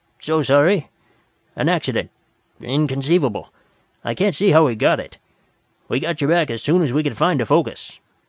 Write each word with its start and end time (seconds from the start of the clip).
"So 0.19 0.41
sorry 0.41 0.89
an 1.55 1.69
accident 1.69 2.09
inconceivable. 2.59 3.53
I 4.03 4.15
can't 4.15 4.33
see 4.33 4.49
how 4.49 4.65
he 4.65 4.75
got 4.75 4.99
it! 4.99 5.19
We 5.89 5.99
got 5.99 6.21
you 6.21 6.27
back 6.27 6.49
as 6.49 6.63
soon 6.63 6.81
as 6.81 6.91
we 6.91 7.03
could 7.03 7.17
find 7.17 7.39
a 7.39 7.45
focus. 7.45 7.99